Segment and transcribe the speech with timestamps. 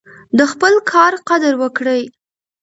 [0.37, 2.01] د خپل کار قدر وکړئ.